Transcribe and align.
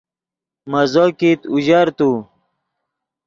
مزو 0.71 1.05
کیت 1.19 1.41
اوژر 1.51 1.87
تو 1.97 2.09